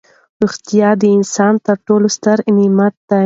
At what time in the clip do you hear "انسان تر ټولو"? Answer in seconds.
1.17-2.07